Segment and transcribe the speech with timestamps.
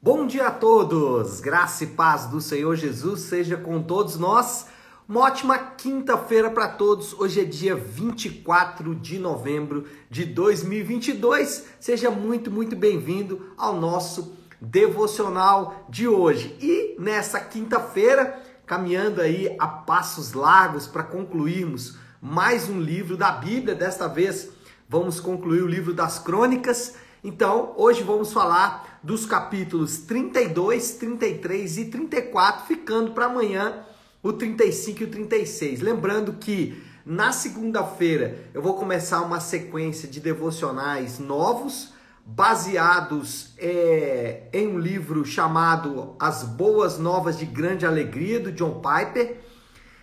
[0.00, 1.40] Bom dia a todos!
[1.40, 4.68] Graça e paz do Senhor Jesus seja com todos nós.
[5.08, 7.12] Uma ótima quinta-feira para todos.
[7.14, 11.64] Hoje é dia 24 de novembro de 2022.
[11.80, 16.56] Seja muito, muito bem-vindo ao nosso devocional de hoje.
[16.60, 23.74] E nessa quinta-feira, caminhando aí a passos largos para concluirmos mais um livro da Bíblia.
[23.74, 24.48] Desta vez,
[24.88, 26.94] vamos concluir o livro das Crônicas.
[27.24, 33.84] Então, hoje vamos falar dos capítulos 32, 33 e 34, ficando para amanhã
[34.22, 35.80] o 35 e o 36.
[35.80, 41.94] Lembrando que na segunda-feira eu vou começar uma sequência de devocionais novos,
[42.26, 49.38] baseados é, em um livro chamado As Boas Novas de Grande Alegria, do John Piper.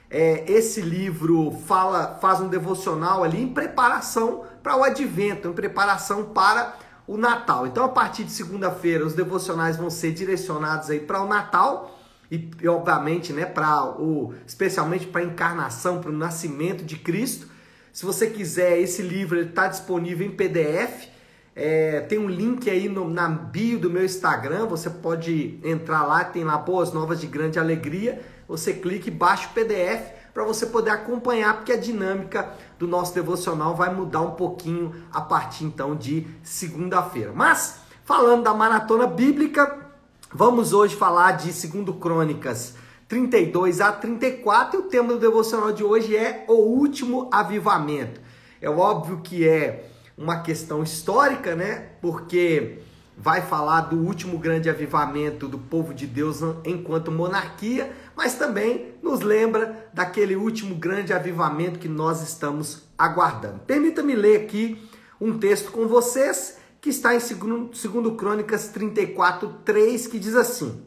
[0.10, 6.26] É, esse livro fala, faz um devocional ali em preparação para o advento, em preparação
[6.26, 6.76] para
[7.08, 7.68] o Natal.
[7.68, 12.00] Então, a partir de segunda-feira, os devocionais vão ser direcionados aí para o Natal
[12.32, 17.48] e, e obviamente, né, para o especialmente para a encarnação, para o nascimento de Cristo.
[17.94, 21.10] Se você quiser, esse livro está disponível em PDF.
[21.56, 24.66] É, tem um link aí no, na bio do meu Instagram.
[24.66, 28.22] Você pode entrar lá, tem lá boas novas de grande alegria.
[28.48, 33.16] Você clica e baixa o PDF para você poder acompanhar, porque a dinâmica do nosso
[33.16, 37.32] devocional vai mudar um pouquinho a partir então de segunda-feira.
[37.34, 39.88] Mas, falando da maratona bíblica,
[40.30, 42.76] vamos hoje falar de 2 Crônicas
[43.08, 48.20] 32 a 34 e o tema do devocional de hoje é o último avivamento.
[48.62, 51.92] É óbvio que é uma questão histórica, né?
[52.02, 52.80] Porque
[53.18, 59.22] vai falar do último grande avivamento do povo de Deus enquanto monarquia, mas também nos
[59.22, 63.60] lembra daquele último grande avivamento que nós estamos aguardando.
[63.60, 64.82] Permita-me ler aqui
[65.20, 70.84] um texto com vocês que está em 2 Crônicas 34, 3, que diz assim: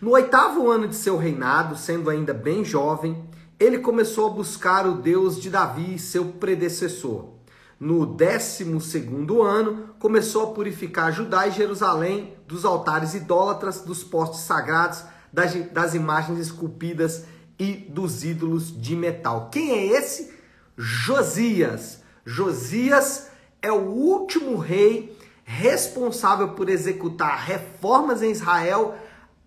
[0.00, 4.96] No oitavo ano de seu reinado, sendo ainda bem jovem, ele começou a buscar o
[4.96, 7.32] Deus de Davi, seu predecessor
[7.82, 8.64] no 12
[9.44, 15.02] ano, começou a purificar Judá e Jerusalém dos altares idólatras, dos postes sagrados,
[15.32, 17.24] das, das imagens esculpidas
[17.58, 19.48] e dos ídolos de metal.
[19.50, 20.32] Quem é esse?
[20.76, 22.00] Josias.
[22.24, 23.28] Josias
[23.60, 28.94] é o último rei responsável por executar reformas em Israel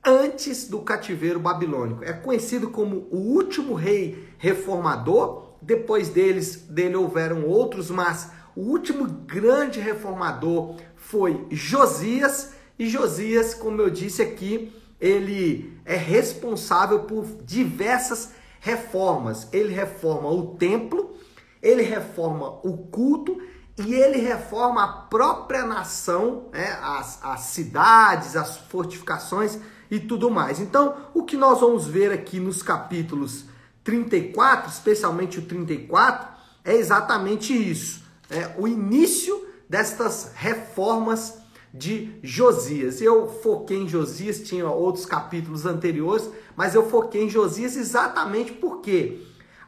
[0.03, 2.03] antes do cativeiro babilônico.
[2.03, 9.07] É conhecido como o último rei reformador depois deles, dele houveram outros, mas o último
[9.07, 18.31] grande reformador foi Josias, e Josias, como eu disse aqui, ele é responsável por diversas
[18.59, 19.47] reformas.
[19.51, 21.16] Ele reforma o templo,
[21.61, 23.38] ele reforma o culto
[23.78, 26.78] e ele reforma a própria nação, né?
[26.81, 29.59] as, as cidades, as fortificações
[29.91, 30.59] e tudo mais.
[30.59, 33.45] Então, o que nós vamos ver aqui nos capítulos
[33.83, 36.27] 34, especialmente o 34,
[36.63, 38.03] é exatamente isso.
[38.29, 41.44] É o início destas reformas
[41.78, 43.02] de Josias.
[43.02, 49.22] Eu foquei em Josias, tinha outros capítulos anteriores, mas eu foquei em Josias exatamente porque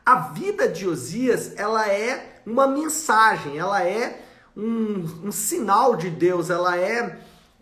[0.06, 4.24] a vida de Josias ela é uma mensagem, ela é
[4.56, 7.20] um, um sinal de Deus, ela é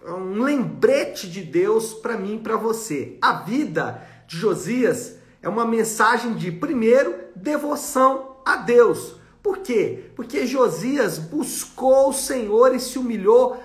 [0.07, 3.17] um lembrete de Deus para mim e para você.
[3.19, 9.15] A vida de Josias é uma mensagem de, primeiro, devoção a Deus.
[9.41, 10.11] Por quê?
[10.15, 13.57] Porque Josias buscou o Senhor e se humilhou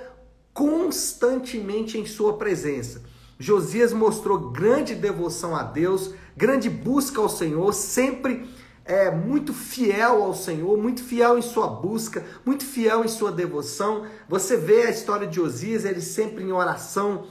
[0.60, 3.03] constantemente em sua presença.
[3.38, 8.47] Josias mostrou grande devoção a Deus, grande busca ao Senhor, sempre
[8.84, 14.04] é muito fiel ao Senhor, muito fiel em sua busca, muito fiel em sua devoção.
[14.28, 17.25] Você vê a história de Josias, ele sempre em oração,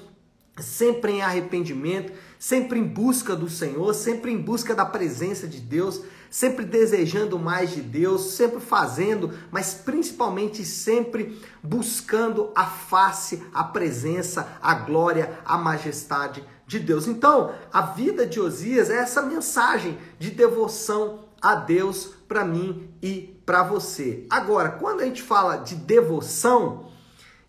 [0.57, 6.01] sempre em arrependimento, sempre em busca do Senhor, sempre em busca da presença de Deus,
[6.31, 14.57] sempre desejando mais de Deus, sempre fazendo, mas principalmente sempre buscando a face, a presença,
[14.61, 17.07] a glória, a majestade de Deus.
[17.07, 23.41] Então, a vida de Osias é essa mensagem de devoção a Deus para mim e
[23.45, 24.25] para você.
[24.29, 26.89] Agora, quando a gente fala de devoção,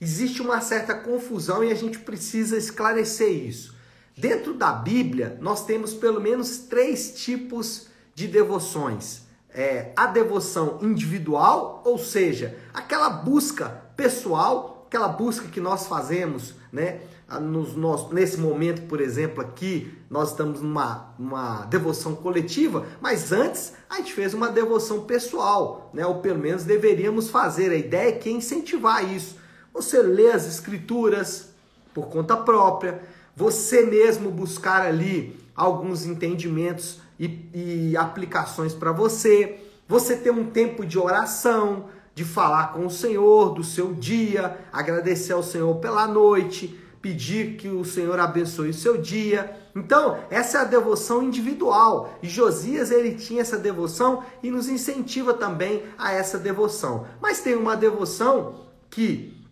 [0.00, 3.78] existe uma certa confusão e a gente precisa esclarecer isso.
[4.20, 9.22] Dentro da Bíblia, nós temos pelo menos três tipos de devoções.
[9.49, 17.00] É, a devoção individual, ou seja, aquela busca pessoal, aquela busca que nós fazemos, né?
[17.40, 23.72] Nos, nós, nesse momento, por exemplo, aqui, nós estamos numa uma devoção coletiva, mas antes
[23.88, 26.05] a gente fez uma devoção pessoal, né?
[26.05, 27.70] Ou pelo menos deveríamos fazer.
[27.70, 29.37] A ideia é que incentivar isso.
[29.72, 31.50] Você lê as escrituras,
[31.94, 33.00] por conta própria,
[33.40, 39.58] você mesmo buscar ali alguns entendimentos e, e aplicações para você,
[39.88, 45.32] você ter um tempo de oração, de falar com o Senhor do seu dia, agradecer
[45.32, 49.56] ao Senhor pela noite, pedir que o Senhor abençoe o seu dia.
[49.75, 52.19] Então, essa é a devoção individual.
[52.22, 57.06] E Josias, ele tinha essa devoção e nos incentiva também a essa devoção.
[57.22, 59.43] Mas tem uma devoção que,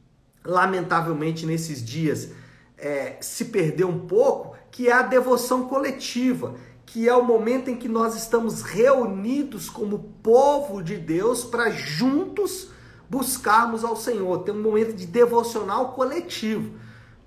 [0.44, 2.37] lamentavelmente, nesses dias
[2.79, 6.55] é, se perdeu um pouco, que é a devoção coletiva,
[6.87, 12.71] que é o momento em que nós estamos reunidos como povo de Deus para juntos
[13.11, 14.39] buscarmos ao Senhor.
[14.39, 16.73] Tem um momento de devocional coletivo.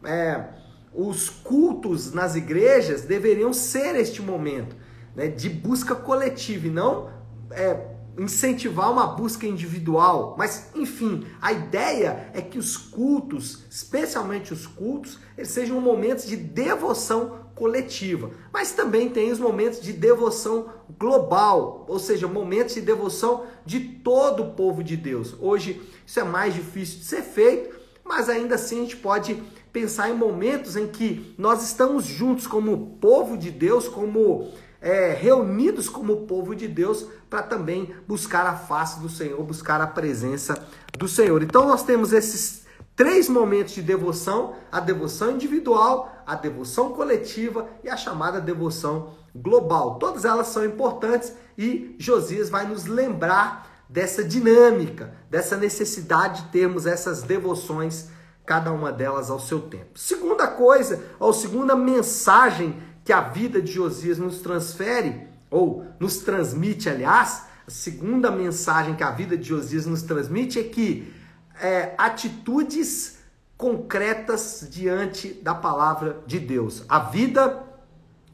[0.04, 0.46] É,
[0.94, 4.76] os cultos nas igrejas deveriam ser este momento
[5.16, 7.10] né, de busca coletiva e não
[7.52, 10.36] é, incentivar uma busca individual.
[10.38, 16.36] Mas, enfim, a ideia é que os cultos, especialmente os cultos, eles sejam momentos de
[16.36, 18.32] devoção coletiva.
[18.52, 24.44] Mas também tem os momentos de devoção global, ou seja, momentos de devoção de todo
[24.44, 25.36] o povo de Deus.
[25.40, 29.42] Hoje isso é mais difícil de ser feito, mas ainda assim a gente pode
[29.72, 35.88] pensar em momentos em que nós estamos juntos como povo de Deus, como é, reunidos
[35.88, 40.68] como povo de Deus para também buscar a face do Senhor, buscar a presença
[41.00, 41.42] do Senhor.
[41.42, 47.90] Então nós temos esses três momentos de devoção: a devoção individual, a devoção coletiva e
[47.90, 49.98] a chamada devoção global.
[49.98, 56.86] Todas elas são importantes e Josias vai nos lembrar dessa dinâmica, dessa necessidade de termos
[56.86, 58.10] essas devoções,
[58.46, 59.98] cada uma delas ao seu tempo.
[59.98, 62.76] Segunda coisa, ou segunda mensagem
[63.06, 69.04] que a vida de Josias nos transfere, ou nos transmite, aliás, a segunda mensagem que
[69.04, 71.14] a vida de Josias nos transmite é que
[71.62, 73.20] é, atitudes
[73.58, 76.84] concretas diante da palavra de Deus.
[76.88, 77.64] A vida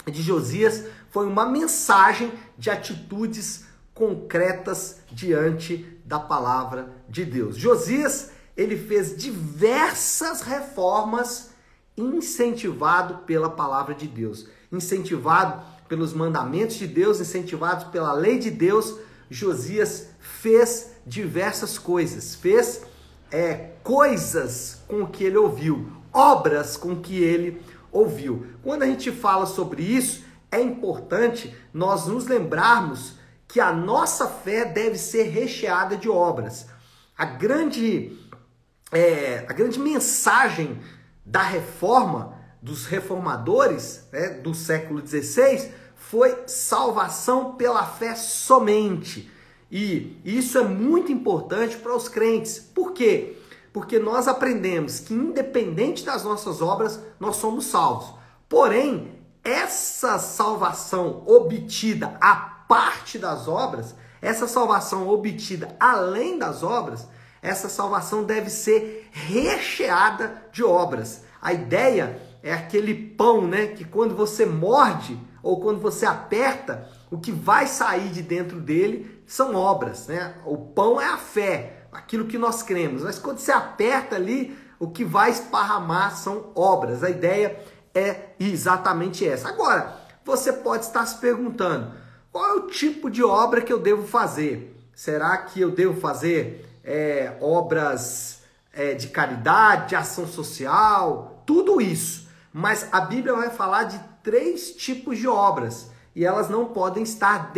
[0.06, 7.58] de Josias foi uma mensagem de atitudes concretas diante da palavra de Deus.
[7.58, 11.50] Josias, ele fez diversas reformas
[11.98, 18.98] incentivado pela palavra de Deus incentivado pelos mandamentos de Deus, incentivado pela lei de Deus,
[19.30, 22.82] Josias fez diversas coisas, fez
[23.32, 27.62] é, coisas com o que ele ouviu, obras com o que ele
[27.92, 28.48] ouviu.
[28.64, 33.16] Quando a gente fala sobre isso, é importante nós nos lembrarmos
[33.48, 36.68] que a nossa fé deve ser recheada de obras.
[37.18, 38.18] A grande,
[38.92, 40.80] é, a grande mensagem
[41.26, 49.32] da reforma dos reformadores né, do século XVI foi salvação pela fé somente.
[49.72, 52.60] E isso é muito importante para os crentes.
[52.60, 53.38] Por quê?
[53.74, 58.16] Porque nós aprendemos que, independente das nossas obras, nós somos salvos.
[58.48, 67.08] Porém, essa salvação obtida a parte das obras, essa salvação obtida além das obras,
[67.42, 71.24] essa salvação deve ser recheada de obras.
[71.42, 77.18] A ideia é aquele pão, né, que quando você morde ou quando você aperta, o
[77.18, 80.36] que vai sair de dentro dele são obras, né?
[80.46, 83.04] O pão é a fé, aquilo que nós cremos.
[83.04, 87.04] Mas quando você aperta ali, o que vai esparramar são obras.
[87.04, 87.60] A ideia
[87.94, 89.50] é exatamente essa.
[89.50, 91.92] Agora, você pode estar se perguntando:
[92.32, 94.74] qual é o tipo de obra que eu devo fazer?
[94.96, 98.42] Será que eu devo fazer é, obras
[98.74, 102.27] é, de caridade, de ação social, tudo isso?
[102.54, 107.52] Mas a Bíblia vai falar de três tipos de obras e elas não podem estar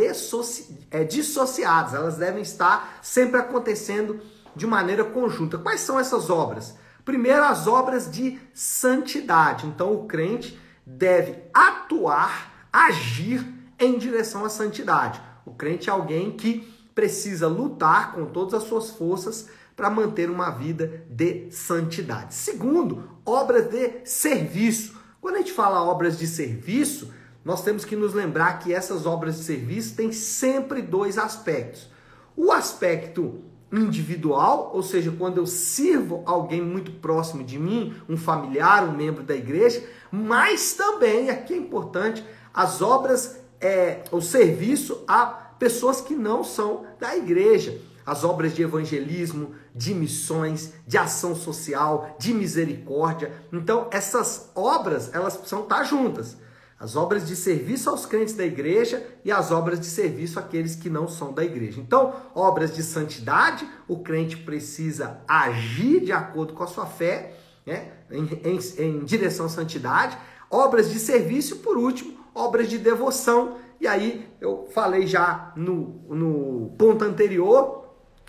[0.92, 4.20] é, dissociadas, elas devem estar sempre acontecendo
[4.56, 5.58] de maneira conjunta.
[5.58, 6.76] Quais são essas obras?
[7.06, 9.66] Primeiro, as obras de santidade.
[9.66, 13.46] Então, o crente deve atuar, agir
[13.80, 15.22] em direção à santidade.
[15.46, 16.60] O crente é alguém que
[16.94, 19.48] precisa lutar com todas as suas forças
[19.80, 22.36] para manter uma vida de santidade.
[22.36, 25.00] Segundo, obras de serviço.
[25.22, 27.14] Quando a gente fala obras de serviço,
[27.46, 31.90] nós temos que nos lembrar que essas obras de serviço têm sempre dois aspectos.
[32.36, 38.84] O aspecto individual, ou seja, quando eu sirvo alguém muito próximo de mim, um familiar,
[38.84, 39.82] um membro da igreja,
[40.12, 42.22] mas também, aqui é importante,
[42.54, 45.26] as obras, é, o serviço a
[45.58, 52.16] pessoas que não são da igreja as obras de evangelismo, de missões, de ação social,
[52.18, 53.32] de misericórdia.
[53.54, 56.36] Então, essas obras, elas precisam estar juntas.
[56.80, 60.90] As obras de serviço aos crentes da igreja e as obras de serviço àqueles que
[60.90, 61.80] não são da igreja.
[61.80, 67.92] Então, obras de santidade, o crente precisa agir de acordo com a sua fé, né?
[68.10, 70.18] em, em, em direção à santidade,
[70.50, 73.58] obras de serviço por último, obras de devoção.
[73.80, 77.80] E aí eu falei já no, no ponto anterior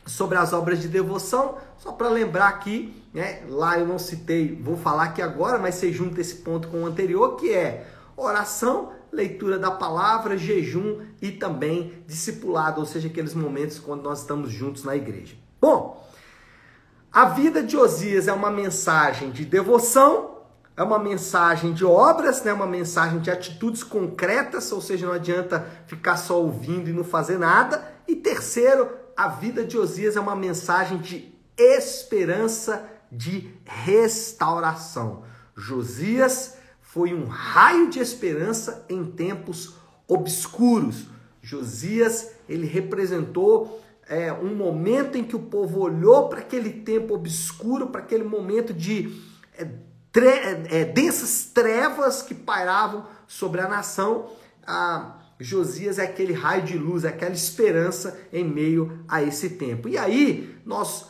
[0.06, 4.76] sobre as obras de devoção, só para lembrar aqui, né, lá eu não citei, vou
[4.76, 9.58] falar aqui agora, mas você junta esse ponto com o anterior, que é oração, leitura
[9.58, 14.94] da palavra, jejum e também discipulado, ou seja, aqueles momentos quando nós estamos juntos na
[14.94, 15.36] igreja.
[15.60, 16.06] Bom,
[17.12, 20.38] a vida de Osias é uma mensagem de devoção,
[20.76, 22.52] é uma mensagem de obras, né?
[22.52, 27.38] uma mensagem de atitudes concretas, ou seja, não adianta ficar só ouvindo e não fazer
[27.38, 27.84] nada.
[28.06, 28.88] E terceiro,
[29.20, 35.24] a vida de Osias é uma mensagem de esperança de restauração.
[35.54, 39.74] Josias foi um raio de esperança em tempos
[40.08, 41.04] obscuros.
[41.42, 47.88] Josias, ele representou é, um momento em que o povo olhou para aquele tempo obscuro,
[47.88, 49.22] para aquele momento de
[49.58, 49.68] é,
[50.10, 50.30] tre
[50.70, 54.30] é, densas trevas que pairavam sobre a nação.
[54.66, 59.88] Ah, Josias é aquele raio de luz, é aquela esperança em meio a esse tempo.
[59.88, 61.06] E aí nós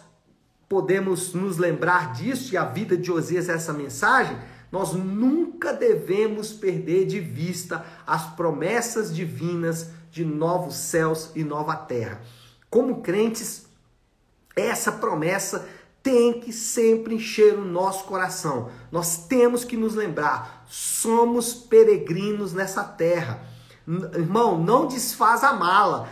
[0.69, 4.37] podemos nos lembrar disso, e a vida de Josias é essa mensagem.
[4.71, 12.21] Nós nunca devemos perder de vista as promessas divinas de novos céus e nova terra.
[12.71, 13.67] Como crentes,
[14.55, 15.69] essa promessa
[16.03, 18.71] tem que sempre encher o nosso coração.
[18.93, 23.50] Nós temos que nos lembrar, somos peregrinos nessa terra.
[24.15, 26.09] Irmão, não desfaz a mala.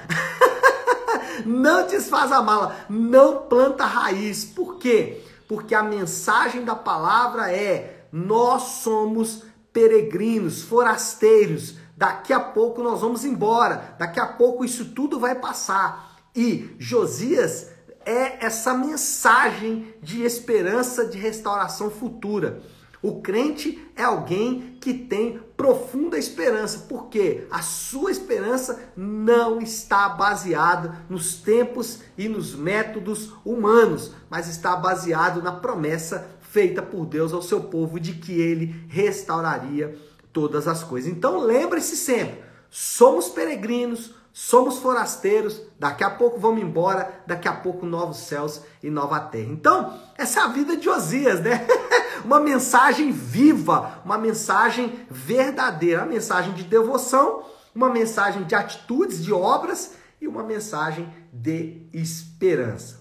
[1.47, 4.45] não desfaz a mala, não planta raiz.
[4.45, 5.23] Por quê?
[5.47, 11.77] Porque a mensagem da palavra é: nós somos peregrinos, forasteiros.
[11.97, 13.95] Daqui a pouco nós vamos embora.
[13.99, 16.17] Daqui a pouco isso tudo vai passar.
[16.35, 17.71] E Josias
[18.05, 22.61] é essa mensagem de esperança de restauração futura.
[23.03, 31.05] O crente é alguém que tem profunda esperança, porque a sua esperança não está baseada
[31.09, 37.43] nos tempos e nos métodos humanos, mas está baseado na promessa feita por Deus ao
[37.43, 39.97] seu povo de que ele restauraria
[40.33, 41.11] todas as coisas.
[41.11, 42.41] Então lembre-se sempre,
[42.71, 48.89] somos peregrinos, somos forasteiros, daqui a pouco vamos embora, daqui a pouco novos céus e
[48.89, 49.51] nova terra.
[49.51, 51.67] Então, essa é a vida de Osias, né?
[52.29, 57.43] uma mensagem viva, uma mensagem verdadeira, uma mensagem de devoção,
[57.75, 63.01] uma mensagem de atitudes, de obras e uma mensagem de esperança.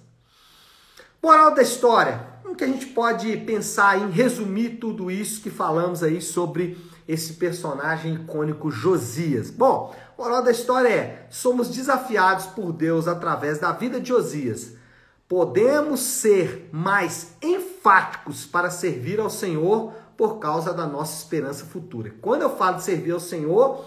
[1.22, 6.03] Moral da história, como que a gente pode pensar em resumir tudo isso que falamos
[6.03, 9.50] aí sobre esse personagem icônico Josias?
[9.51, 14.72] Bom, moral da história é: somos desafiados por Deus através da vida de Josias.
[15.27, 17.34] Podemos ser mais
[17.88, 22.13] enfáticos para servir ao Senhor por causa da nossa esperança futura.
[22.22, 23.86] Quando eu falo de servir ao Senhor,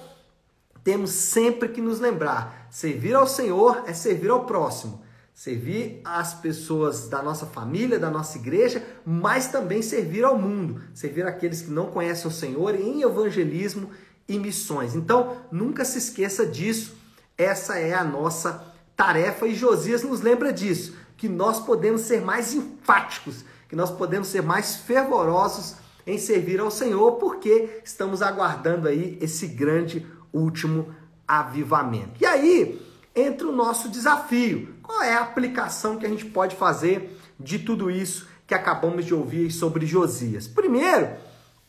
[0.83, 5.03] temos sempre que nos lembrar: servir ao Senhor é servir ao próximo
[5.33, 11.27] servir as pessoas da nossa família, da nossa igreja, mas também servir ao mundo, servir
[11.27, 13.89] aqueles que não conhecem o Senhor em evangelismo
[14.29, 14.95] e missões.
[14.95, 16.95] Então, nunca se esqueça disso.
[17.39, 18.63] Essa é a nossa
[18.95, 24.27] tarefa e Josias nos lembra disso, que nós podemos ser mais enfáticos, que nós podemos
[24.27, 30.93] ser mais fervorosos em servir ao Senhor, porque estamos aguardando aí esse grande último
[31.27, 32.21] avivamento.
[32.21, 32.85] E aí
[33.15, 34.75] entra o nosso desafio.
[34.83, 39.15] Qual é a aplicação que a gente pode fazer de tudo isso que acabamos de
[39.15, 40.49] ouvir sobre Josias?
[40.49, 41.11] Primeiro,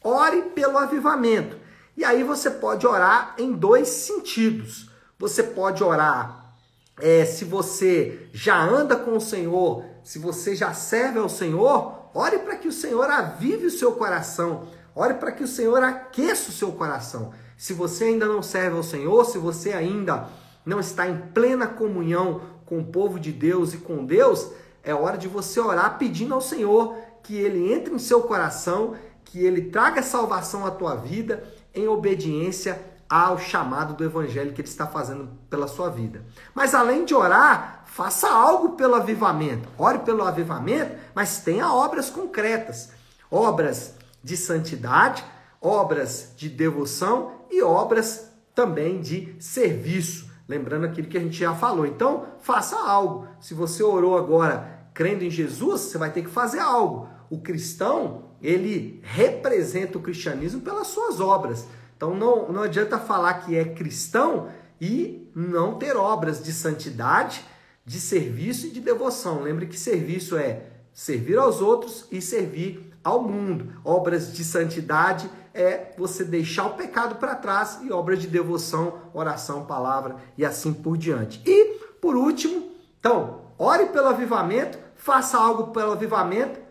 [0.04, 1.56] ore pelo avivamento.
[1.96, 4.90] E aí você pode orar em dois sentidos.
[5.20, 6.56] Você pode orar
[7.00, 12.40] é, se você já anda com o Senhor, se você já serve ao Senhor, ore
[12.40, 14.68] para que o Senhor avive o seu coração.
[14.96, 17.32] Ore para que o Senhor aqueça o seu coração.
[17.58, 20.28] Se você ainda não serve ao Senhor, se você ainda
[20.66, 24.52] não está em plena comunhão com o povo de Deus e com Deus,
[24.84, 29.44] é hora de você orar pedindo ao Senhor que ele entre em seu coração, que
[29.44, 31.44] ele traga salvação à tua vida
[31.74, 36.24] em obediência ao chamado do evangelho que ele está fazendo pela sua vida.
[36.56, 39.68] Mas além de orar, faça algo pelo avivamento.
[39.78, 42.92] Ore pelo avivamento, mas tenha obras concretas,
[43.30, 45.24] obras de santidade,
[45.60, 50.32] obras de devoção e obras também de serviço.
[50.48, 51.86] Lembrando aquilo que a gente já falou.
[51.86, 53.28] Então, faça algo.
[53.42, 57.10] Se você orou agora crendo em Jesus, você vai ter que fazer algo.
[57.30, 61.68] O cristão, ele representa o cristianismo pelas suas obras.
[61.98, 64.48] Então, não, não adianta falar que é cristão
[64.80, 67.46] e não ter obras de santidade,
[67.92, 69.42] de serviço e de devoção.
[69.42, 73.74] Lembre que serviço é servir aos outros e servir ao mundo.
[73.84, 79.66] Obras de santidade é você deixar o pecado para trás e obras de devoção, oração,
[79.66, 81.42] palavra e assim por diante.
[81.46, 86.62] E, por último, então, ore pelo avivamento, faça algo pelo avivamento,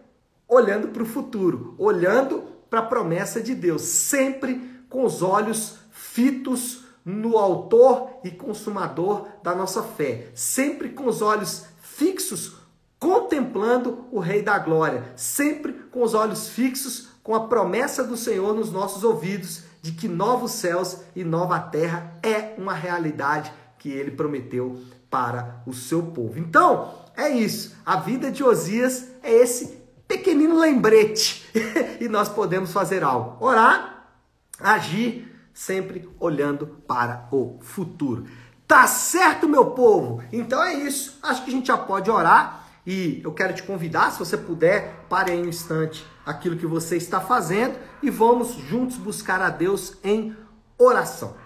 [0.49, 6.80] olhando para o futuro, olhando para a promessa de Deus, sempre com os olhos fitos
[7.05, 12.61] no autor e consumador da nossa fé, sempre com os olhos fixos
[13.01, 18.55] contemplando o Rei da Glória, sempre com os olhos fixos com a promessa do Senhor
[18.55, 24.11] nos nossos ouvidos de que novos céus e nova terra é uma realidade que ele
[24.11, 24.79] prometeu
[25.09, 26.39] para o seu povo.
[26.39, 27.75] Então, é isso.
[27.85, 31.49] A vida de Osias é esse pequenino lembrete
[31.99, 33.43] e nós podemos fazer algo.
[33.43, 34.11] Orar,
[34.59, 35.30] agir,
[35.61, 38.27] sempre olhando para o futuro.
[38.67, 40.25] Tá certo, meu povo?
[40.33, 41.19] Então é isso.
[41.23, 45.05] Acho que a gente já pode orar e eu quero te convidar, se você puder,
[45.07, 49.99] pare aí um instante aquilo que você está fazendo e vamos juntos buscar a Deus
[50.03, 50.35] em
[50.79, 51.37] oração.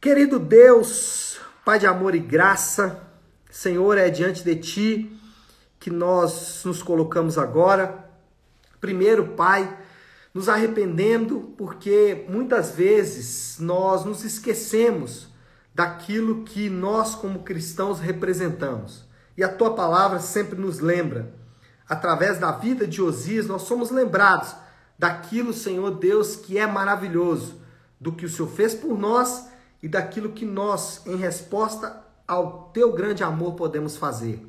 [0.00, 3.02] Querido Deus, Pai de amor e graça,
[3.50, 5.20] Senhor, é diante de Ti
[5.80, 8.08] que nós nos colocamos agora.
[8.80, 9.76] Primeiro, Pai,
[10.34, 15.28] nos arrependendo porque muitas vezes nós nos esquecemos
[15.72, 19.04] daquilo que nós, como cristãos, representamos.
[19.36, 21.32] E a tua palavra sempre nos lembra.
[21.88, 24.54] Através da vida de Osias, nós somos lembrados
[24.98, 27.60] daquilo, Senhor Deus, que é maravilhoso,
[28.00, 29.48] do que o Senhor fez por nós
[29.82, 34.44] e daquilo que nós, em resposta ao teu grande amor, podemos fazer.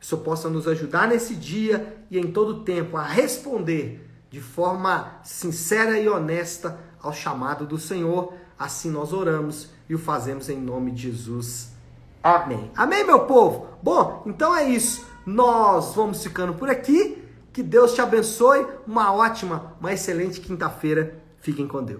[0.00, 4.40] Que o Senhor possa nos ajudar nesse dia e em todo tempo a responder de
[4.40, 8.32] forma sincera e honesta ao chamado do Senhor.
[8.58, 11.70] Assim nós oramos e o fazemos em nome de Jesus.
[12.22, 12.70] Amém.
[12.74, 13.66] Amém, meu povo?
[13.82, 15.06] Bom, então é isso.
[15.26, 17.22] Nós vamos ficando por aqui.
[17.52, 18.66] Que Deus te abençoe.
[18.86, 21.20] Uma ótima, uma excelente quinta-feira.
[21.38, 21.90] Fiquem com Deus.